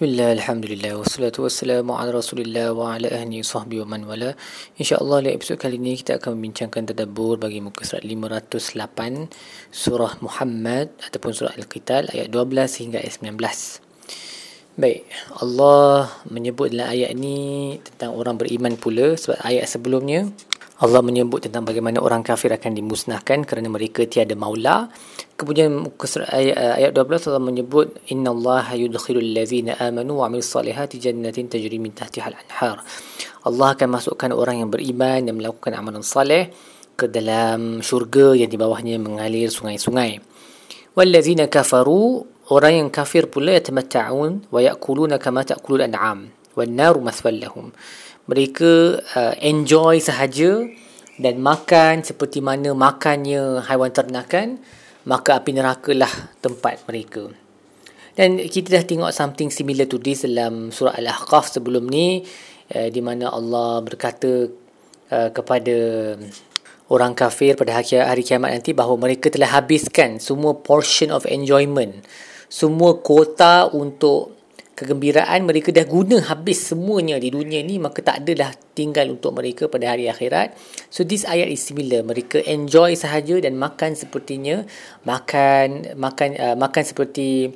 Bismillah, 0.00 0.32
Alhamdulillah, 0.32 0.96
wassalatu 0.96 1.44
wassalamu 1.44 1.92
ala 1.92 2.08
rasulillah 2.08 2.72
wa 2.72 2.96
ala 2.96 3.04
ahli 3.12 3.44
sahbihi 3.44 3.84
wa 3.84 3.92
man 3.92 4.08
wala. 4.08 4.32
InsyaAllah 4.80 5.20
dalam 5.20 5.36
episod 5.36 5.60
kali 5.60 5.76
ini 5.76 5.92
kita 6.00 6.16
akan 6.16 6.40
membincangkan 6.40 6.88
tadabur 6.88 7.36
bagi 7.36 7.60
muka 7.60 7.84
surat 7.84 8.08
508 8.08 9.28
Surah 9.68 10.16
Muhammad 10.24 10.88
ataupun 11.04 11.36
surah 11.36 11.52
Al-Qital 11.52 12.16
ayat 12.16 12.32
12 12.32 12.80
hingga 12.80 12.96
ayat 12.96 13.12
19 13.20 14.80
Baik, 14.80 15.04
Allah 15.36 16.08
menyebut 16.32 16.72
dalam 16.72 16.88
ayat 16.88 17.12
ini 17.12 17.76
tentang 17.84 18.16
orang 18.16 18.40
beriman 18.40 18.80
pula 18.80 19.20
sebab 19.20 19.36
ayat 19.44 19.68
sebelumnya 19.68 20.32
Allah 20.80 21.04
menyebut 21.04 21.44
tentang 21.44 21.68
bagaimana 21.68 22.00
orang 22.00 22.24
kafir 22.24 22.48
akan 22.56 22.72
dimusnahkan 22.72 23.44
kerana 23.44 23.68
mereka 23.68 24.08
tiada 24.08 24.32
maula. 24.32 24.88
Kemudian 25.36 25.92
ayat, 26.32 26.56
ayat 26.56 26.90
12 26.96 27.28
Allah 27.28 27.44
menyebut 27.44 28.00
Inna 28.08 28.32
Allah 28.32 28.64
yudkhilul 28.80 29.36
lazina 29.36 29.76
amanu 29.76 30.24
wa 30.24 30.32
amil 30.32 30.40
salihati 30.40 30.96
jannatin 30.96 31.52
tajri 31.52 31.76
min 31.76 31.92
tahtiha 31.92 32.32
al-anhar. 32.32 32.80
Allah 33.44 33.68
akan 33.76 33.88
masukkan 33.92 34.32
orang 34.32 34.64
yang 34.64 34.72
beriman 34.72 35.28
dan 35.28 35.36
melakukan 35.36 35.76
amalan 35.76 36.00
saleh 36.00 36.48
ke 36.96 37.12
dalam 37.12 37.84
syurga 37.84 38.32
yang 38.32 38.48
di 38.48 38.56
bawahnya 38.56 38.96
mengalir 38.96 39.52
sungai-sungai. 39.52 40.16
Wallazina 40.96 41.44
kafaru 41.52 42.24
orang 42.48 42.84
yang 42.84 42.88
kafir 42.88 43.28
pula 43.28 43.52
yatamatta'un 43.52 44.48
wa 44.48 44.60
ya'kuluna 44.64 45.20
kama 45.20 45.44
ta'kulul 45.44 45.84
an'am 45.84 46.32
wan 46.56 46.70
naru 46.72 47.04
maswal 47.04 47.36
lahum 47.36 47.70
mereka 48.30 49.02
uh, 49.18 49.34
enjoy 49.42 49.98
sahaja 49.98 50.70
dan 51.18 51.42
makan 51.42 52.06
seperti 52.06 52.38
mana 52.38 52.70
makannya 52.70 53.58
haiwan 53.66 53.90
ternakan 53.90 54.62
maka 55.02 55.42
api 55.42 55.50
neraka 55.50 55.90
lah 55.90 56.12
tempat 56.38 56.86
mereka. 56.86 57.26
Dan 58.14 58.38
kita 58.38 58.78
dah 58.78 58.84
tengok 58.86 59.10
something 59.10 59.50
similar 59.50 59.90
to 59.90 59.98
this 59.98 60.22
dalam 60.22 60.70
surah 60.70 60.94
Al-Ahqaf 60.94 61.50
sebelum 61.50 61.90
ni 61.90 62.22
uh, 62.70 62.86
di 62.86 63.02
mana 63.02 63.34
Allah 63.34 63.82
berkata 63.82 64.46
uh, 65.10 65.30
kepada 65.34 66.14
orang 66.90 67.18
kafir 67.18 67.58
pada 67.58 67.82
hari 67.82 68.22
kiamat 68.22 68.54
nanti 68.54 68.70
bahawa 68.70 69.10
mereka 69.10 69.26
telah 69.26 69.58
habiskan 69.58 70.22
semua 70.22 70.54
portion 70.58 71.10
of 71.10 71.26
enjoyment 71.26 72.02
semua 72.50 72.98
kota 72.98 73.70
untuk 73.70 74.39
kegembiraan 74.80 75.44
mereka 75.44 75.68
dah 75.68 75.84
guna 75.84 76.24
habis 76.24 76.72
semuanya 76.72 77.20
di 77.20 77.28
dunia 77.28 77.60
ni 77.60 77.76
maka 77.76 78.00
tak 78.00 78.24
adalah 78.24 78.48
tinggal 78.72 79.12
untuk 79.12 79.36
mereka 79.36 79.68
pada 79.68 79.92
hari 79.92 80.08
akhirat. 80.08 80.56
So 80.88 81.04
this 81.04 81.28
ayat 81.28 81.52
is 81.52 81.60
similar. 81.60 82.00
Mereka 82.00 82.40
enjoy 82.48 82.96
sahaja 82.96 83.36
dan 83.44 83.60
makan 83.60 83.92
sepertinya 83.92 84.64
makan 85.04 86.00
makan 86.00 86.28
uh, 86.40 86.56
makan 86.56 86.82
seperti 86.88 87.52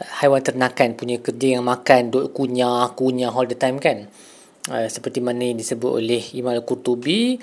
uh, 0.00 0.10
haiwan 0.24 0.40
ternakan 0.40 0.96
punya 0.96 1.20
kerja 1.20 1.60
yang 1.60 1.68
makan 1.68 2.08
duk 2.08 2.32
kunyah 2.32 2.96
kunyah 2.96 3.28
all 3.28 3.44
the 3.44 3.60
time 3.60 3.76
kan? 3.76 4.08
Uh, 4.64 4.88
seperti 4.88 5.20
mana 5.20 5.44
yang 5.44 5.60
disebut 5.60 6.00
oleh 6.00 6.24
Imam 6.32 6.56
Al-Qurtubi 6.56 7.36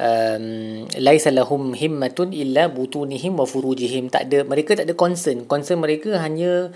um, 0.00 0.88
laisa 1.04 1.28
lahum 1.28 1.76
himmatun 1.76 2.32
illa 2.32 2.72
butunihim 2.72 3.36
wa 3.36 3.44
furujihim. 3.44 4.08
Tak 4.08 4.32
ada 4.32 4.48
mereka 4.48 4.80
tak 4.80 4.88
ada 4.88 4.96
concern. 4.96 5.44
Concern 5.44 5.84
mereka 5.84 6.16
hanya 6.24 6.72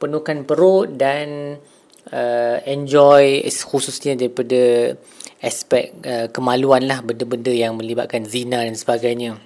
penuhkan 0.00 0.48
perut 0.48 0.96
dan 0.96 1.60
uh, 2.08 2.58
enjoy 2.64 3.44
khususnya 3.44 4.16
daripada 4.16 4.96
aspek 5.44 5.92
uh, 6.02 6.26
kemaluan 6.32 6.88
lah 6.88 7.04
benda-benda 7.04 7.52
yang 7.52 7.76
melibatkan 7.76 8.24
zina 8.24 8.64
dan 8.64 8.72
sebagainya 8.72 9.36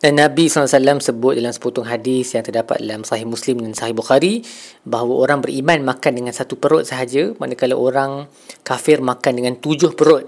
dan 0.00 0.16
Nabi 0.16 0.48
SAW 0.48 0.96
sebut 1.04 1.36
dalam 1.36 1.52
sepotong 1.52 1.84
hadis 1.84 2.32
yang 2.32 2.40
terdapat 2.40 2.80
dalam 2.80 3.04
Sahih 3.04 3.28
Muslim 3.28 3.60
dan 3.60 3.76
Sahih 3.76 3.92
Bukhari 3.92 4.40
bahawa 4.80 5.28
orang 5.28 5.44
beriman 5.44 5.84
makan 5.84 6.16
dengan 6.16 6.32
satu 6.32 6.56
perut 6.56 6.88
sahaja 6.88 7.36
manakala 7.36 7.76
orang 7.76 8.24
kafir 8.64 9.04
makan 9.04 9.32
dengan 9.36 9.54
tujuh 9.60 9.92
perut. 9.92 10.24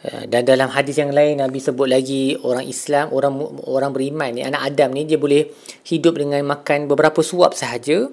Eh, 0.00 0.24
dan 0.32 0.48
dalam 0.48 0.72
hadis 0.72 0.96
yang 0.96 1.12
lain 1.12 1.44
Nabi 1.44 1.60
sebut 1.60 1.84
lagi 1.84 2.32
orang 2.40 2.64
Islam, 2.64 3.12
orang 3.12 3.36
orang 3.68 3.92
beriman 3.92 4.32
ni 4.32 4.40
anak 4.40 4.72
Adam 4.72 4.96
ni 4.96 5.04
dia 5.04 5.20
boleh 5.20 5.44
hidup 5.84 6.16
dengan 6.16 6.40
makan 6.48 6.88
beberapa 6.88 7.20
suap 7.20 7.52
sahaja. 7.52 8.08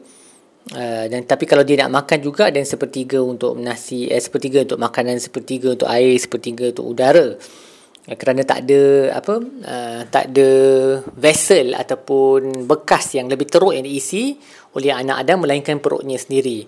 Uh, 0.68 1.08
dan 1.08 1.24
tapi 1.24 1.48
kalau 1.48 1.64
dia 1.64 1.80
nak 1.80 2.04
makan 2.04 2.20
juga 2.20 2.52
dan 2.52 2.68
sepertiga 2.68 3.24
untuk 3.24 3.56
nasi 3.56 4.12
eh, 4.12 4.20
sepertiga 4.20 4.68
untuk 4.68 4.76
makanan 4.76 5.16
sepertiga 5.16 5.72
untuk 5.72 5.88
air 5.88 6.12
sepertiga 6.20 6.76
untuk 6.76 6.92
udara 6.92 7.40
uh, 8.04 8.16
kerana 8.20 8.44
tak 8.44 8.68
ada 8.68 9.16
apa 9.16 9.40
uh, 9.48 10.02
tak 10.12 10.28
ada 10.28 10.50
vessel 11.16 11.72
ataupun 11.72 12.68
bekas 12.68 13.16
yang 13.16 13.32
lebih 13.32 13.48
teruk 13.48 13.80
yang 13.80 13.88
diisi 13.88 14.36
oleh 14.76 14.92
anak 14.92 15.24
Adam 15.24 15.48
melainkan 15.48 15.80
perutnya 15.80 16.20
sendiri 16.20 16.68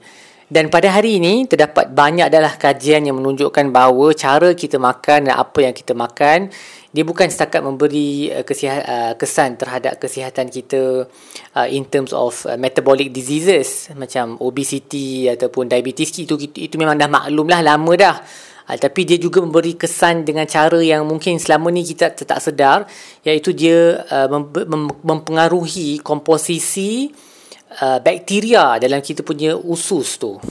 dan 0.49 0.73
pada 0.73 0.89
hari 0.89 1.21
ini 1.21 1.45
terdapat 1.45 1.93
banyak 1.93 2.25
adalah 2.25 2.57
kajian 2.57 3.05
yang 3.05 3.21
menunjukkan 3.21 3.69
bahawa 3.69 4.17
cara 4.17 4.57
kita 4.57 4.81
makan 4.81 5.29
dan 5.29 5.37
apa 5.37 5.59
yang 5.61 5.73
kita 5.77 5.93
makan 5.93 6.49
dia 6.89 7.05
bukan 7.05 7.29
setakat 7.29 7.61
memberi 7.61 8.33
kesihat, 8.41 8.81
uh, 8.89 9.13
kesan 9.13 9.61
terhadap 9.61 10.01
kesihatan 10.01 10.49
kita 10.49 11.05
uh, 11.53 11.67
in 11.69 11.85
terms 11.85 12.09
of 12.17 12.33
metabolic 12.57 13.13
diseases 13.13 13.93
macam 13.93 14.41
obesity 14.41 15.29
ataupun 15.29 15.69
diabetes 15.69 16.09
itu, 16.17 16.33
itu 16.33 16.75
memang 16.81 16.97
dah 16.97 17.05
maklum 17.05 17.45
lah 17.45 17.61
lama 17.61 17.93
dah. 17.93 18.17
Uh, 18.65 18.73
tapi 18.73 19.05
dia 19.05 19.21
juga 19.21 19.37
memberi 19.37 19.77
kesan 19.77 20.25
dengan 20.25 20.49
cara 20.49 20.81
yang 20.81 21.05
mungkin 21.05 21.37
selama 21.37 21.69
ni 21.69 21.85
kita 21.85 22.09
tak 22.09 22.41
sedar 22.41 22.89
iaitu 23.21 23.53
dia 23.53 24.01
uh, 24.09 24.25
mem- 24.25 24.49
mem- 24.65 24.99
mempengaruhi 25.05 26.01
komposisi 26.01 27.13
Uh, 27.69 28.01
bakteria 28.01 28.81
dalam 28.81 28.97
kita 28.97 29.21
punya 29.21 29.53
usus 29.53 30.17
tu. 30.17 30.41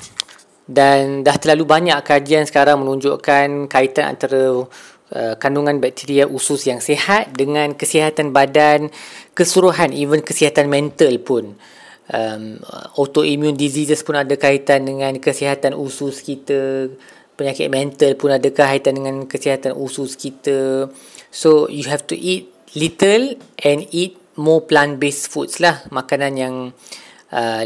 Dan 0.62 1.27
dah 1.27 1.34
terlalu 1.34 1.67
banyak 1.67 1.99
kajian 2.06 2.47
sekarang 2.47 2.79
menunjukkan 2.87 3.67
kaitan 3.67 4.15
antara 4.15 4.62
uh, 4.62 5.34
kandungan 5.34 5.83
bakteria 5.83 6.31
usus 6.31 6.71
yang 6.71 6.79
sihat 6.79 7.34
dengan 7.34 7.75
kesihatan 7.75 8.31
badan 8.31 8.95
keseluruhan, 9.34 9.91
even 9.99 10.23
kesihatan 10.23 10.71
mental 10.71 11.11
pun. 11.19 11.59
Um, 12.09 12.62
autoimmune 12.95 13.59
diseases 13.59 14.06
pun 14.06 14.15
ada 14.15 14.39
kaitan 14.39 14.87
dengan 14.87 15.19
kesihatan 15.19 15.75
usus 15.75 16.23
kita. 16.23 16.87
Penyakit 17.35 17.67
mental 17.67 18.15
pun 18.15 18.31
ada 18.31 18.47
kaitan 18.47 18.95
dengan 18.95 19.27
kesihatan 19.27 19.75
usus 19.75 20.15
kita. 20.15 20.87
So, 21.35 21.67
you 21.67 21.91
have 21.91 22.06
to 22.09 22.15
eat 22.15 22.47
little 22.79 23.35
and 23.59 23.91
eat 23.91 24.15
more 24.39 24.62
plant-based 24.62 25.29
foods 25.35 25.59
lah. 25.59 25.83
Makanan 25.91 26.33
yang 26.39 26.55
uh, 26.71 27.07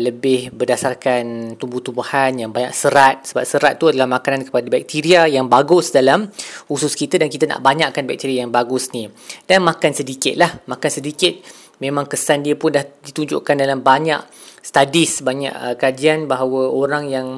lebih 0.02 0.50
berdasarkan 0.50 1.54
tumbuh-tumbuhan 1.54 2.34
yang 2.34 2.50
banyak 2.50 2.74
serat. 2.74 3.30
Sebab 3.30 3.44
serat 3.46 3.78
tu 3.78 3.86
adalah 3.86 4.10
makanan 4.10 4.42
kepada 4.42 4.66
bakteria 4.66 5.30
yang 5.30 5.46
bagus 5.46 5.94
dalam 5.94 6.26
usus 6.66 6.98
kita 6.98 7.22
dan 7.22 7.30
kita 7.30 7.46
nak 7.46 7.62
banyakkan 7.62 8.02
bakteria 8.02 8.42
yang 8.42 8.50
bagus 8.50 8.90
ni. 8.90 9.06
Dan 9.46 9.62
makan 9.62 9.94
sedikit 9.94 10.34
lah 10.34 10.50
makan 10.66 10.90
sedikit 10.90 11.38
memang 11.82 12.06
kesan 12.06 12.46
dia 12.46 12.54
pun 12.54 12.74
dah 12.74 12.86
ditunjukkan 12.86 13.58
dalam 13.58 13.82
banyak 13.82 14.22
studies 14.62 15.22
banyak 15.26 15.50
uh, 15.50 15.74
kajian 15.74 16.30
bahawa 16.30 16.70
orang 16.70 17.10
yang 17.10 17.28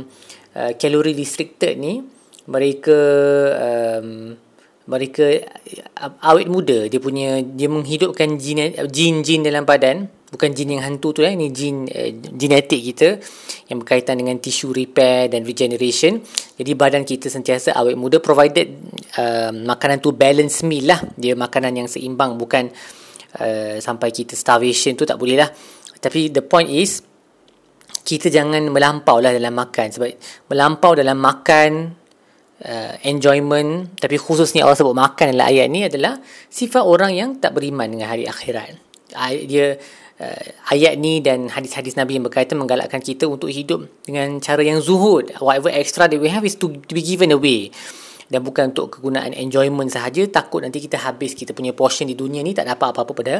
uh, 0.53 0.73
calorie 0.77 1.17
restricted 1.17 1.81
ni 1.81 2.05
mereka 2.45 2.99
um, 3.57 4.37
mereka 4.84 5.41
awet 6.21 6.45
muda 6.45 6.93
dia 6.93 7.00
punya 7.00 7.41
dia 7.41 7.72
menghidupkan 7.72 8.37
jin-jin 8.37 9.41
dalam 9.41 9.65
badan. 9.65 10.09
Bukan 10.34 10.50
jin 10.50 10.75
yang 10.75 10.83
hantu 10.83 11.15
tu 11.15 11.22
eh. 11.22 11.31
Ni 11.39 11.55
jin 11.55 11.87
uh, 11.87 12.11
genetik 12.34 12.83
kita 12.91 13.22
yang 13.71 13.78
berkaitan 13.78 14.19
dengan 14.19 14.34
tissue 14.43 14.75
repair 14.75 15.31
dan 15.31 15.47
regeneration. 15.47 16.19
Jadi 16.59 16.75
badan 16.75 17.06
kita 17.06 17.31
sentiasa 17.31 17.71
awet 17.71 17.95
muda 17.95 18.19
provided 18.19 18.67
uh, 19.15 19.55
makanan 19.55 20.03
tu 20.03 20.11
balance 20.11 20.67
meal 20.67 20.91
lah. 20.91 21.01
Dia 21.15 21.39
makanan 21.39 21.78
yang 21.78 21.87
seimbang 21.87 22.34
bukan 22.34 22.66
uh, 23.39 23.78
sampai 23.78 24.11
kita 24.11 24.34
starvation 24.34 24.99
tu 24.99 25.06
tak 25.06 25.22
boleh 25.22 25.39
lah. 25.39 25.49
Tapi 26.03 26.34
the 26.34 26.43
point 26.43 26.66
is 26.66 26.99
kita 28.03 28.28
jangan 28.28 28.61
melampau 28.75 29.22
lah 29.22 29.31
dalam 29.31 29.55
makan. 29.55 29.86
Sebab 29.95 30.09
melampau 30.51 30.98
dalam 30.98 31.15
makan 31.15 31.95
uh, 32.65 32.95
enjoyment 33.05 33.93
tapi 34.01 34.16
khususnya 34.16 34.65
Allah 34.65 34.77
sebut 34.77 34.97
makan 34.97 35.37
dalam 35.37 35.47
ayat 35.49 35.66
ni 35.71 35.87
adalah 35.87 36.19
sifat 36.49 36.83
orang 36.83 37.13
yang 37.15 37.31
tak 37.39 37.55
beriman 37.55 37.87
dengan 37.87 38.11
hari 38.11 38.25
akhirat 38.27 38.84
dia 39.47 39.78
uh, 40.21 40.47
ayat 40.71 40.99
ni 40.99 41.22
dan 41.22 41.51
hadis-hadis 41.51 41.95
Nabi 41.99 42.19
yang 42.19 42.27
berkaitan 42.27 42.59
menggalakkan 42.59 43.03
kita 43.03 43.27
untuk 43.27 43.51
hidup 43.51 43.87
dengan 44.05 44.39
cara 44.43 44.63
yang 44.63 44.78
zuhud. 44.83 45.34
Whatever 45.39 45.71
extra 45.71 46.07
that 46.07 46.19
we 46.19 46.31
have 46.31 46.45
is 46.47 46.59
to, 46.59 46.71
to 46.71 46.93
be 46.93 47.03
given 47.03 47.31
away. 47.34 47.71
Dan 48.25 48.41
bukan 48.41 48.72
untuk 48.72 48.99
kegunaan 48.99 49.37
enjoyment 49.37 49.93
sahaja. 49.93 50.25
Takut 50.27 50.65
nanti 50.65 50.81
kita 50.81 50.97
habis 50.97 51.37
kita 51.37 51.53
punya 51.53 51.77
portion 51.77 52.09
di 52.09 52.17
dunia 52.17 52.41
ni 52.41 52.57
tak 52.57 52.67
dapat 52.67 52.97
apa-apa 52.97 53.13
pada 53.13 53.34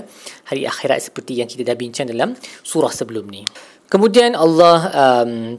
hari 0.47 0.69
akhirat 0.69 1.01
seperti 1.01 1.41
yang 1.41 1.49
kita 1.49 1.65
dah 1.65 1.77
bincang 1.77 2.07
dalam 2.07 2.37
surah 2.63 2.93
sebelum 2.93 3.25
ni. 3.33 3.43
Kemudian 3.89 4.37
Allah 4.37 4.79
um, 4.93 5.57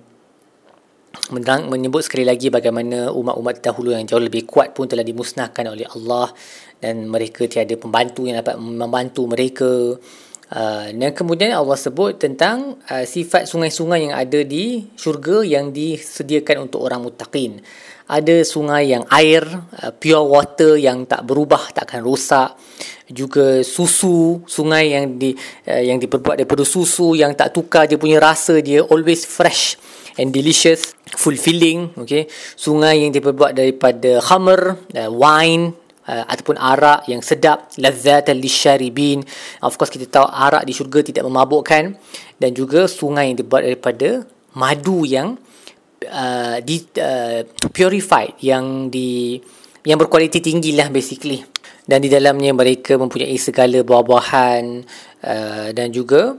menyebut 1.69 2.05
sekali 2.05 2.23
lagi 2.23 2.53
bagaimana 2.53 3.09
umat-umat 3.11 3.61
dahulu 3.63 3.91
yang 3.95 4.05
jauh 4.05 4.21
lebih 4.21 4.45
kuat 4.45 4.77
pun 4.77 4.85
telah 4.85 5.01
dimusnahkan 5.01 5.65
oleh 5.67 5.87
Allah 5.89 6.29
dan 6.77 7.09
mereka 7.09 7.49
tiada 7.49 7.73
pembantu 7.79 8.27
yang 8.29 8.37
dapat 8.39 8.55
membantu 8.61 9.25
mereka 9.25 9.97
Uh, 10.45 10.93
dan 10.93 11.09
kemudian 11.09 11.57
Allah 11.57 11.73
sebut 11.73 12.21
tentang 12.21 12.77
uh, 12.85 13.01
sifat 13.01 13.49
sungai-sungai 13.49 14.05
yang 14.05 14.13
ada 14.13 14.45
di 14.45 14.85
syurga 14.93 15.41
yang 15.41 15.73
disediakan 15.73 16.69
untuk 16.69 16.85
orang 16.85 17.01
muttaqin. 17.01 17.65
Ada 18.05 18.45
sungai 18.45 18.93
yang 18.93 19.09
air, 19.09 19.41
uh, 19.41 19.89
pure 19.97 20.21
water 20.21 20.77
yang 20.77 21.09
tak 21.09 21.25
berubah, 21.25 21.73
tak 21.73 21.89
akan 21.89 22.05
rosak. 22.05 22.61
Juga 23.09 23.65
susu, 23.65 24.45
sungai 24.45 24.93
yang 24.93 25.17
di 25.17 25.33
uh, 25.65 25.81
yang 25.81 25.97
diperbuat 25.97 26.37
daripada 26.37 26.61
susu 26.61 27.17
yang 27.17 27.33
tak 27.33 27.49
tukar 27.49 27.89
dia 27.89 27.97
punya 27.97 28.21
rasa 28.21 28.61
dia 28.61 28.85
always 28.85 29.25
fresh 29.25 29.81
and 30.15 30.31
delicious, 30.31 30.95
fulfilling, 31.15 31.91
okay. 31.99 32.27
Sungai 32.55 33.03
yang 33.03 33.11
diperbuat 33.11 33.55
daripada 33.55 34.23
khamr, 34.23 34.79
uh, 34.95 35.11
wine, 35.11 35.75
uh, 36.09 36.23
ataupun 36.29 36.55
arak 36.57 37.09
yang 37.09 37.21
sedap 37.21 37.73
lazzatan 37.81 38.37
lisyaribin 38.37 39.25
of 39.61 39.73
course 39.75 39.89
kita 39.89 40.05
tahu 40.09 40.27
arak 40.29 40.63
di 40.65 40.73
syurga 40.73 41.01
tidak 41.05 41.23
memabukkan. 41.25 41.97
Dan 42.35 42.51
juga 42.51 42.85
sungai 42.85 43.31
yang 43.31 43.37
dibuat 43.39 43.63
daripada 43.63 44.27
madu 44.59 45.07
yang 45.07 45.39
uh, 46.11 46.57
di 46.59 46.83
uh, 46.99 47.47
purified 47.71 48.35
yang 48.43 48.91
di 48.91 49.39
yang 49.87 49.95
berkualiti 49.95 50.43
tinggi 50.43 50.75
lah 50.75 50.91
basically. 50.91 51.39
Dan 51.85 52.01
di 52.01 52.09
dalamnya 52.09 52.49
mereka 52.49 52.97
mempunyai 52.97 53.37
segala 53.37 53.85
buah-buahan 53.85 54.63
uh, 55.21 55.69
dan 55.69 55.93
juga 55.93 56.33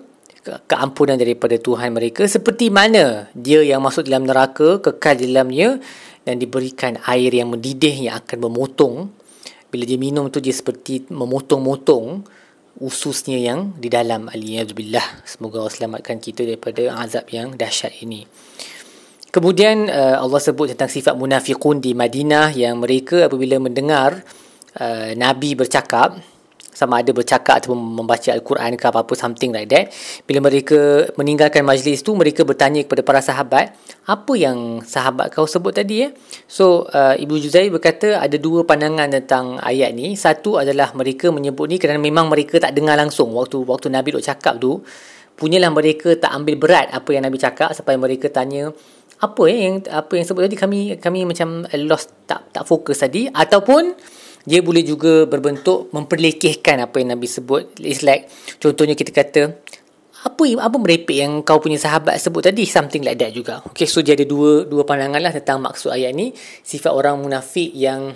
keampunan 0.66 1.18
daripada 1.18 1.58
Tuhan 1.58 1.92
mereka. 1.92 2.24
Seperti 2.24 2.70
mana 2.70 3.26
dia 3.34 3.60
yang 3.62 3.82
masuk 3.82 4.06
dalam 4.06 4.24
neraka 4.24 4.78
kekal 4.80 5.18
di 5.18 5.30
dalamnya 5.30 5.78
dan 6.26 6.42
diberikan 6.42 6.98
air 7.06 7.30
yang 7.30 7.50
mendidih 7.52 8.10
yang 8.10 8.18
akan 8.18 8.38
memotong. 8.50 8.94
Bila 9.70 9.82
dia 9.82 9.98
minum 9.98 10.30
tu 10.30 10.38
dia 10.38 10.54
seperti 10.54 11.10
memotong-motong 11.10 12.22
ususnya 12.80 13.38
yang 13.40 13.74
di 13.76 13.88
dalam. 13.88 14.28
Aliyahzubillah 14.30 15.26
semoga 15.26 15.64
Allah 15.64 15.74
selamatkan 15.74 16.20
kita 16.20 16.44
daripada 16.44 16.92
azab 17.02 17.26
yang 17.32 17.54
dahsyat 17.54 18.02
ini. 18.04 18.26
Kemudian 19.32 19.92
uh, 19.92 20.16
Allah 20.22 20.40
sebut 20.40 20.72
tentang 20.72 20.88
sifat 20.88 21.12
munafiqun 21.12 21.76
di 21.76 21.92
Madinah 21.92 22.56
yang 22.56 22.80
mereka 22.80 23.28
apabila 23.28 23.60
mendengar 23.60 24.24
uh, 24.80 25.12
nabi 25.12 25.52
bercakap 25.52 26.16
sama 26.76 27.00
ada 27.00 27.16
bercakap 27.16 27.64
atau 27.64 27.72
membaca 27.72 28.28
Al-Quran 28.28 28.76
ke 28.76 28.84
apa-apa 28.84 29.16
something 29.16 29.56
like 29.56 29.72
that 29.72 29.88
bila 30.28 30.44
mereka 30.44 31.08
meninggalkan 31.16 31.64
majlis 31.64 32.04
tu 32.04 32.12
mereka 32.12 32.44
bertanya 32.44 32.84
kepada 32.84 33.00
para 33.00 33.24
sahabat 33.24 33.72
apa 34.04 34.32
yang 34.36 34.84
sahabat 34.84 35.32
kau 35.32 35.48
sebut 35.48 35.72
tadi 35.72 36.04
ya? 36.04 36.08
So 36.46 36.84
uh, 36.92 37.16
Ibu 37.16 37.40
Juzai 37.40 37.72
berkata 37.72 38.20
ada 38.20 38.36
dua 38.38 38.62
pandangan 38.62 39.10
tentang 39.10 39.58
ayat 39.58 39.90
ni. 39.96 40.14
Satu 40.14 40.62
adalah 40.62 40.94
mereka 40.94 41.32
menyebut 41.34 41.66
ni 41.66 41.80
kerana 41.80 41.98
memang 41.98 42.30
mereka 42.30 42.62
tak 42.62 42.76
dengar 42.76 42.94
langsung 42.94 43.32
waktu 43.34 43.64
waktu 43.64 43.90
Nabi 43.90 44.14
duk 44.14 44.24
cakap 44.24 44.60
tu. 44.62 44.78
Punyalah 45.36 45.68
mereka 45.74 46.14
tak 46.16 46.32
ambil 46.32 46.56
berat 46.56 46.86
apa 46.94 47.08
yang 47.12 47.26
Nabi 47.26 47.36
cakap 47.36 47.74
sampai 47.74 47.98
mereka 47.98 48.30
tanya 48.30 48.72
apa 49.16 49.42
ya 49.48 49.56
yang 49.68 49.74
apa 49.90 50.12
yang 50.14 50.24
sebut 50.28 50.42
tadi? 50.46 50.56
Kami 50.56 50.80
kami 51.02 51.18
macam 51.26 51.64
lost 51.88 52.12
tak 52.28 52.52
tak 52.52 52.62
fokus 52.62 53.02
tadi. 53.02 53.26
Ataupun 53.26 53.90
dia 54.46 54.62
boleh 54.62 54.86
juga 54.86 55.26
berbentuk 55.26 55.90
memperlekehkan 55.90 56.86
apa 56.86 57.02
yang 57.02 57.18
Nabi 57.18 57.26
sebut. 57.26 57.76
It's 57.82 58.06
like 58.06 58.30
contohnya 58.62 58.94
kita 58.94 59.10
kata 59.10 59.42
apa 60.26 60.42
apa 60.58 60.76
merepek 60.78 61.18
yang 61.18 61.42
kau 61.42 61.58
punya 61.58 61.78
sahabat 61.78 62.18
sebut 62.18 62.46
tadi 62.46 62.62
something 62.62 63.02
like 63.02 63.18
that 63.18 63.34
juga. 63.34 63.60
Okay 63.74 63.90
so 63.90 64.00
dia 64.06 64.14
ada 64.14 64.22
dua 64.22 64.62
dua 64.64 64.86
pandangan 64.86 65.18
lah 65.18 65.34
tentang 65.34 65.58
maksud 65.58 65.90
ayat 65.90 66.14
ni. 66.14 66.30
Sifat 66.62 66.94
orang 66.94 67.18
munafik 67.18 67.74
yang 67.74 68.14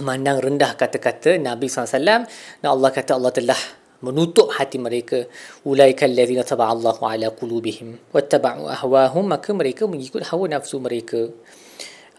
memandang 0.00 0.40
rendah 0.40 0.78
kata-kata 0.78 1.36
Nabi 1.36 1.68
SAW 1.68 2.24
dan 2.62 2.68
Allah 2.70 2.90
kata 2.94 3.20
Allah 3.20 3.34
telah 3.34 3.60
menutup 4.00 4.48
hati 4.56 4.80
mereka 4.80 5.28
ulaika 5.68 6.08
allazina 6.08 6.40
taba'allahu 6.40 7.04
ala 7.04 7.28
qulubihim 7.36 8.00
wattaba'u 8.16 8.64
ahwahum 8.72 9.28
maka 9.28 9.52
mereka 9.52 9.84
mengikut 9.84 10.24
hawa 10.24 10.48
nafsu 10.48 10.80
mereka 10.80 11.28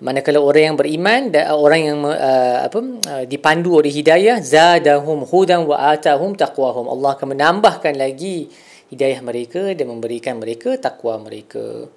manakala 0.01 0.41
orang 0.41 0.73
yang 0.73 0.77
beriman 0.77 1.21
dan 1.29 1.53
orang 1.53 1.81
yang 1.85 1.99
uh, 2.01 2.65
apa 2.65 2.79
uh, 2.81 3.23
dipandu 3.29 3.77
oleh 3.77 3.93
hidayah 3.93 4.41
zadahum 4.41 5.23
hudan 5.29 5.69
wa 5.69 5.93
atahum 5.93 6.33
taqwahum. 6.33 6.89
Allah 6.89 7.13
akan 7.13 7.37
menambahkan 7.37 7.93
lagi 7.93 8.49
hidayah 8.89 9.21
mereka 9.21 9.71
dan 9.77 9.87
memberikan 9.93 10.41
mereka 10.41 10.75
takwa 10.81 11.21
mereka. 11.21 11.87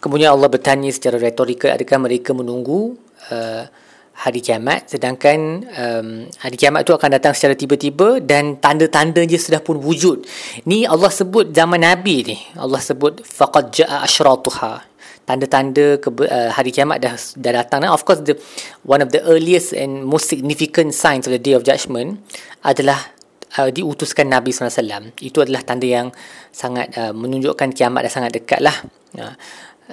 Kemudian 0.00 0.32
Allah 0.32 0.48
bertanya 0.48 0.88
secara 0.94 1.20
retorika 1.20 1.76
adakah 1.76 2.08
mereka 2.08 2.32
menunggu 2.32 2.96
uh, 3.28 3.68
hari 4.16 4.40
kiamat? 4.40 4.88
Sedangkan 4.88 5.66
um, 5.66 6.08
hari 6.40 6.56
kiamat 6.56 6.88
itu 6.88 6.96
akan 6.96 7.10
datang 7.20 7.36
secara 7.36 7.52
tiba-tiba 7.52 8.22
dan 8.22 8.56
tanda-tanda 8.62 9.20
dia 9.26 9.36
sudah 9.36 9.60
pun 9.60 9.76
wujud. 9.76 10.24
Ni 10.64 10.88
Allah 10.88 11.12
sebut 11.12 11.52
zaman 11.52 11.84
nabi 11.84 12.22
ni. 12.22 12.38
Allah 12.56 12.80
sebut 12.80 13.20
faqad 13.20 13.76
jaa 13.76 14.00
asyratuha 14.06 14.89
tanda-tanda 15.30 16.02
ke, 16.02 16.10
uh, 16.26 16.50
hari 16.50 16.74
kiamat 16.74 16.98
dah 16.98 17.14
dah 17.14 17.52
datang. 17.62 17.86
Of 17.86 18.02
course 18.02 18.26
the 18.26 18.34
one 18.82 18.98
of 18.98 19.14
the 19.14 19.22
earliest 19.22 19.70
and 19.70 20.02
most 20.02 20.26
significant 20.26 20.90
signs 20.90 21.30
of 21.30 21.32
the 21.32 21.38
day 21.38 21.54
of 21.54 21.62
judgment 21.62 22.18
adalah 22.66 23.14
uh, 23.62 23.70
diutuskan 23.70 24.26
Nabi 24.26 24.50
SAW 24.50 25.14
itu 25.22 25.38
adalah 25.38 25.62
tanda 25.62 25.86
yang 25.86 26.10
sangat 26.50 26.90
uh, 26.98 27.14
menunjukkan 27.14 27.70
kiamat 27.70 28.10
dah 28.10 28.12
sangat 28.12 28.42
dekat 28.42 28.58
lah. 28.58 28.74
Uh, 29.14 29.34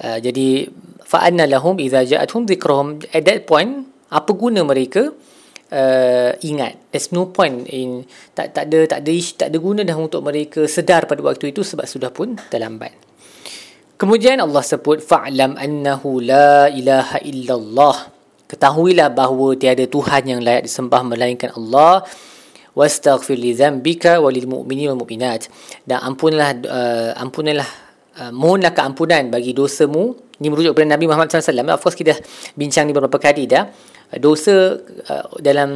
uh, 0.02 0.18
jadi 0.18 0.66
fa'anna 1.06 1.46
lahum 1.46 1.78
idza 1.78 2.02
ja'atuhum 2.02 2.50
dhikrahum. 2.50 2.98
At 3.14 3.22
that 3.30 3.46
point 3.46 3.86
apa 4.10 4.30
guna 4.34 4.66
mereka? 4.66 5.14
Uh, 5.68 6.32
ingat 6.40 6.80
there's 6.88 7.12
no 7.12 7.28
point 7.28 7.68
in 7.68 8.00
tak 8.32 8.56
tak 8.56 8.72
ada 8.72 8.88
tak 8.88 9.04
ada 9.04 9.12
tak 9.36 9.48
ada 9.52 9.58
guna 9.60 9.84
dah 9.84 10.00
untuk 10.00 10.24
mereka 10.24 10.64
sedar 10.64 11.04
pada 11.04 11.20
waktu 11.20 11.52
itu 11.52 11.60
sebab 11.60 11.84
sudah 11.84 12.08
pun 12.08 12.40
terlambat 12.48 13.07
Kemudian 13.98 14.38
Allah 14.38 14.62
sebut 14.62 15.02
fa'lam 15.02 15.58
annahu 15.58 16.22
la 16.22 16.70
ilaha 16.70 17.18
illallah. 17.18 18.14
Ketahuilah 18.46 19.10
bahawa 19.10 19.58
tiada 19.58 19.82
Tuhan 19.90 20.22
yang 20.22 20.40
layak 20.40 20.70
disembah 20.70 21.02
melainkan 21.02 21.50
Allah. 21.58 22.06
Wastaghfir 22.78 23.34
li 23.34 23.58
dhanbika 23.58 24.22
walil 24.22 24.46
mu'minin 24.46 24.94
wal 24.94 25.02
mu'minat. 25.02 25.50
Dan 25.82 25.98
ampunlah 25.98 26.62
uh, 26.62 27.10
ampunlah 27.18 27.66
uh, 28.22 28.30
mohonlah 28.30 28.70
keampunan 28.70 29.34
bagi 29.34 29.50
dosamu. 29.50 30.14
Ini 30.38 30.46
merujuk 30.46 30.78
kepada 30.78 30.94
Nabi 30.94 31.10
Muhammad 31.10 31.34
SAW. 31.34 31.74
Of 31.74 31.82
course 31.82 31.98
kita 31.98 32.14
bincang 32.54 32.86
ni 32.86 32.94
beberapa 32.94 33.18
kali 33.18 33.50
dah. 33.50 33.66
Dosa 34.14 34.78
uh, 35.10 35.26
dalam 35.42 35.70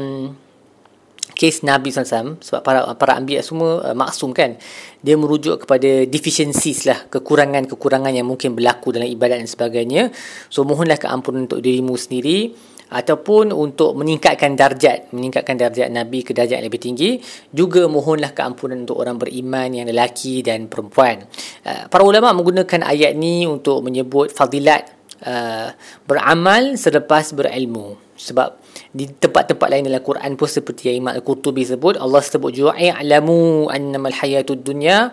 kes 1.42 1.66
Nabi 1.66 1.90
SAW 1.90 2.38
sebab 2.38 2.62
para 2.62 2.86
para 2.94 3.18
ambil 3.18 3.42
semua 3.42 3.82
uh, 3.82 3.96
maksum 3.98 4.30
kan 4.30 4.54
dia 5.02 5.18
merujuk 5.18 5.66
kepada 5.66 6.06
deficiencies 6.06 6.86
lah 6.86 7.10
kekurangan-kekurangan 7.10 8.14
yang 8.14 8.30
mungkin 8.30 8.54
berlaku 8.54 8.94
dalam 8.94 9.10
ibadat 9.10 9.42
dan 9.42 9.50
sebagainya. 9.50 10.14
So 10.46 10.62
mohonlah 10.62 11.02
keampunan 11.02 11.50
untuk 11.50 11.58
dirimu 11.58 11.98
sendiri 11.98 12.55
ataupun 12.94 13.50
untuk 13.50 13.98
meningkatkan 13.98 14.55
darjat 14.55 15.10
meningkatkan 15.10 15.58
darjat 15.58 15.90
Nabi 15.90 16.22
ke 16.22 16.31
darjat 16.31 16.62
yang 16.62 16.70
lebih 16.70 16.78
tinggi. 16.78 17.19
Juga 17.50 17.90
mohonlah 17.90 18.31
keampunan 18.31 18.86
untuk 18.86 19.02
orang 19.02 19.19
beriman 19.19 19.67
yang 19.74 19.90
lelaki 19.90 20.46
dan 20.46 20.70
perempuan. 20.70 21.26
Uh, 21.67 21.90
para 21.90 22.06
ulama 22.06 22.31
menggunakan 22.31 22.86
ayat 22.86 23.19
ni 23.19 23.50
untuk 23.50 23.82
menyebut 23.82 24.31
fadilat 24.31 25.01
uh, 25.24 25.74
beramal 26.06 26.74
selepas 26.79 27.32
berilmu. 27.34 27.98
Sebab 28.19 28.60
di 28.94 29.08
tempat-tempat 29.08 29.67
lain 29.67 29.88
dalam 29.91 30.02
Quran 30.05 30.38
pun 30.38 30.46
seperti 30.46 30.93
yang 30.93 31.06
Imam 31.06 31.12
Al-Qurtubi 31.19 31.67
sebut 31.67 31.98
Allah 31.98 32.22
sebut 32.22 32.52
juga 32.55 32.79
i'lamu 32.79 33.67
annamal 33.67 34.14
hayatud 34.14 34.62
dunya 34.62 35.10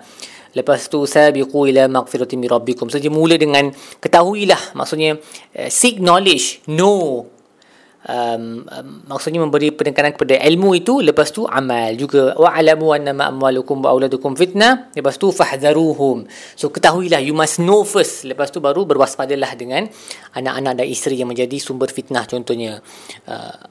lepas 0.54 0.90
tu 0.90 1.06
sabiqu 1.06 1.70
ila 1.74 1.90
maghfirati 1.90 2.36
rabbikum. 2.46 2.90
So 2.92 3.02
dia 3.02 3.10
mula 3.10 3.38
dengan 3.38 3.74
ketahuilah 4.04 4.78
maksudnya 4.78 5.18
uh, 5.58 5.70
seek 5.72 5.98
knowledge 6.04 6.62
know 6.70 7.26
um, 8.10 8.66
um, 8.66 8.88
maksudnya 9.06 9.40
memberi 9.40 9.70
penekanan 9.70 10.18
kepada 10.18 10.42
ilmu 10.42 10.74
itu 10.74 11.00
lepas 11.06 11.30
tu 11.30 11.46
amal. 11.46 11.94
Juga 11.94 12.34
wa 12.34 12.50
alamu 12.50 12.90
annama 12.92 13.30
amwalukum 13.30 13.86
wa 13.86 13.94
auladukum 13.94 14.34
fitnah. 14.34 14.90
Lepas 14.98 15.22
tu 15.22 15.30
fahdharuhum 15.30 16.26
so 16.58 16.74
ketahuilah 16.74 17.22
you 17.22 17.38
must 17.38 17.62
know 17.62 17.86
first. 17.86 18.26
Lepas 18.26 18.50
tu 18.50 18.58
baru 18.58 18.90
berwaspadalah 18.90 19.54
dengan 19.54 19.86
anak-anak 20.34 20.74
dan 20.82 20.88
isteri 20.90 21.22
yang 21.22 21.30
menjadi 21.30 21.62
sumber 21.62 21.94
fitnah 21.94 22.26
contohnya. 22.26 22.82
Uh, 23.30 23.62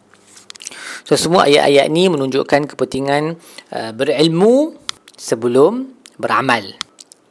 so 1.03 1.19
semua 1.19 1.51
ayat-ayat 1.51 1.91
ni 1.91 2.07
menunjukkan 2.07 2.71
kepentingan 2.71 3.35
uh, 3.75 3.91
berilmu 3.91 4.79
sebelum 5.19 5.91
beramal. 6.15 6.63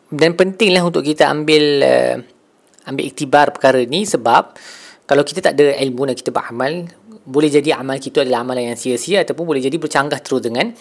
Dan 0.07 0.39
pentinglah 0.39 0.87
untuk 0.87 1.03
kita 1.03 1.27
ambil 1.27 1.63
uh, 1.83 2.15
ambil 2.87 3.03
iktibar 3.03 3.51
perkara 3.51 3.83
ni 3.83 4.07
sebab 4.07 4.55
kalau 5.07 5.23
kita 5.23 5.39
tak 5.39 5.53
ada 5.55 5.73
ilmu 5.79 6.11
dan 6.11 6.15
kita 6.19 6.35
beramal 6.35 6.83
boleh 7.27 7.51
jadi 7.51 7.75
amal 7.75 7.99
kita 7.99 8.23
adalah 8.23 8.47
amalan 8.47 8.71
yang 8.71 8.79
sia-sia 8.79 9.27
ataupun 9.27 9.43
boleh 9.43 9.59
jadi 9.59 9.75
bercanggah 9.75 10.23
terus 10.23 10.39
dengan 10.39 10.71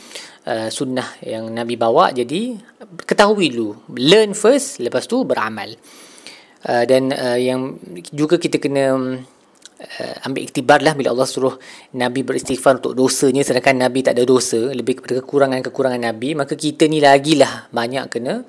uh, 0.46 0.70
sunnah 0.70 1.18
yang 1.26 1.50
Nabi 1.50 1.74
bawa. 1.74 2.14
Jadi 2.14 2.54
ketahui 3.02 3.50
dulu. 3.50 3.90
Learn 3.98 4.30
first 4.30 4.78
lepas 4.78 5.10
tu 5.10 5.26
beramal. 5.26 5.74
Uh, 6.62 6.86
dan 6.86 7.10
uh, 7.10 7.38
yang 7.38 7.74
juga 8.14 8.38
kita 8.38 8.62
kena 8.62 8.94
uh, 8.94 10.14
ambil 10.22 10.46
iktibar 10.46 10.86
lah 10.86 10.94
bila 10.94 11.10
Allah 11.10 11.26
suruh 11.26 11.58
Nabi 11.98 12.22
beristighfar 12.22 12.78
untuk 12.78 12.94
dosanya. 12.94 13.42
Sedangkan 13.42 13.82
Nabi 13.82 14.06
tak 14.06 14.14
ada 14.14 14.22
dosa 14.22 14.70
lebih 14.70 15.02
kepada 15.02 15.26
kekurangan-kekurangan 15.26 15.98
Nabi 15.98 16.38
maka 16.38 16.54
kita 16.54 16.86
ni 16.86 17.02
lagi 17.02 17.34
lah 17.34 17.66
banyak 17.74 18.06
kena 18.06 18.46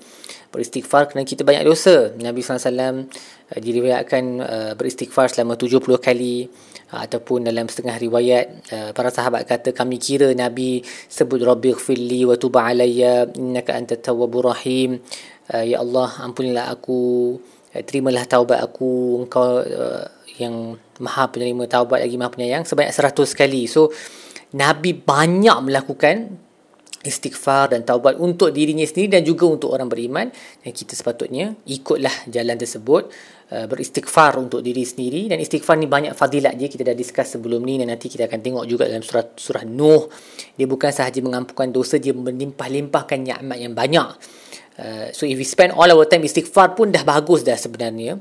beristighfar 0.54 1.12
kerana 1.12 1.28
kita 1.28 1.44
banyak 1.48 1.64
dosa 1.68 2.12
Nabi 2.18 2.42
SAW 2.42 2.68
uh, 2.68 3.60
diriwayatkan 3.60 4.24
uh, 4.40 4.72
beristighfar 4.80 5.28
selama 5.32 5.60
70 5.60 5.84
kali 6.00 6.48
uh, 6.94 7.02
ataupun 7.04 7.48
dalam 7.48 7.68
setengah 7.68 7.96
riwayat 8.00 8.46
uh, 8.72 8.90
para 8.96 9.12
sahabat 9.12 9.46
kata 9.46 9.76
kami 9.76 10.00
kira 10.00 10.32
Nabi 10.34 10.82
sebut 11.12 11.44
Rabbi 11.44 11.76
gfirli 11.76 12.24
wa 12.24 12.40
tuba 12.40 12.68
alayya 12.68 13.28
innaka 13.36 13.76
anta 13.76 14.00
tawwabur 14.00 14.52
rahim 14.52 15.04
uh, 15.54 15.64
ya 15.64 15.84
Allah 15.84 16.10
ampunilah 16.24 16.72
aku 16.72 17.36
terimalah 17.86 18.26
taubat 18.26 18.64
aku 18.64 19.22
engkau 19.28 19.62
uh, 19.62 20.06
yang 20.38 20.78
maha 21.02 21.30
penerima 21.30 21.66
taubat 21.70 22.02
lagi 22.02 22.16
maha 22.18 22.34
penyayang 22.34 22.64
sebanyak 22.66 22.94
seratus 22.94 23.34
kali. 23.34 23.66
So 23.66 23.94
Nabi 24.56 24.96
banyak 24.96 25.58
melakukan 25.68 26.47
istighfar 27.06 27.76
dan 27.76 27.86
taubat 27.86 28.18
untuk 28.18 28.50
dirinya 28.50 28.84
sendiri 28.84 29.20
dan 29.20 29.22
juga 29.22 29.46
untuk 29.46 29.70
orang 29.70 29.86
beriman 29.86 30.28
dan 30.34 30.72
kita 30.74 30.98
sepatutnya 30.98 31.54
ikutlah 31.70 32.12
jalan 32.28 32.58
tersebut 32.58 33.14
uh, 33.54 33.66
beristighfar 33.70 34.36
untuk 34.42 34.66
diri 34.66 34.84
sendiri. 34.84 35.30
Dan 35.30 35.38
istighfar 35.38 35.78
ni 35.78 35.86
banyak 35.86 36.18
fadilat 36.18 36.58
je 36.58 36.68
kita 36.68 36.84
dah 36.88 36.98
discuss 36.98 37.38
sebelum 37.38 37.62
ni 37.64 37.78
dan 37.78 37.94
nanti 37.94 38.10
kita 38.10 38.26
akan 38.26 38.40
tengok 38.42 38.66
juga 38.66 38.90
dalam 38.90 39.06
surah 39.06 39.38
surah 39.38 39.64
Nuh. 39.68 40.10
Dia 40.58 40.66
bukan 40.66 40.92
sahaja 40.92 41.20
mengampunkan 41.22 41.70
dosa 41.70 42.02
dia 42.02 42.12
melimpah-limpahkan 42.16 43.20
nikmat 43.22 43.58
yang 43.58 43.74
banyak. 43.78 44.10
Uh, 44.78 45.10
so 45.10 45.26
if 45.26 45.38
we 45.38 45.46
spend 45.46 45.74
all 45.74 45.90
our 45.90 46.06
time 46.06 46.22
istighfar 46.22 46.78
pun 46.78 46.94
dah 46.94 47.02
bagus 47.02 47.42
dah 47.46 47.58
sebenarnya. 47.58 48.20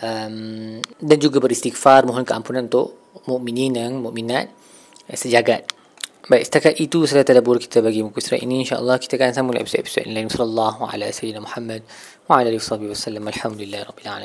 Um, 0.00 0.78
dan 1.02 1.18
juga 1.18 1.42
beristighfar 1.42 2.06
mohon 2.06 2.22
keampunan 2.22 2.70
untuk 2.70 3.10
mukminin 3.26 3.74
dan 3.74 3.98
mukminat 3.98 4.46
eh, 5.10 5.18
sejagat. 5.18 5.79
Baik, 6.30 6.46
setakat 6.46 6.78
itu 6.78 7.10
saya 7.10 7.26
tadabur 7.26 7.58
kita 7.58 7.82
bagi 7.82 8.06
muka 8.06 8.22
surat 8.22 8.38
ini. 8.46 8.62
InsyaAllah 8.62 9.02
kita 9.02 9.18
akan 9.18 9.34
sambung 9.34 9.58
episod-episod 9.58 10.06
lain. 10.06 10.30
Sallallahu 10.30 10.86
ala 10.86 11.10
sayyidina 11.10 11.42
Muhammad 11.42 11.82
wa 12.30 12.38
ala 12.38 12.54
alihi 12.54 12.62
wa 12.62 12.94
sallam. 12.94 13.26
Alhamdulillah 13.26 13.82
rabbil 13.90 14.06
alamin. 14.06 14.18